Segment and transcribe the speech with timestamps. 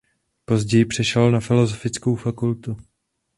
[0.45, 2.77] Později přešel na filozofickou fakultu.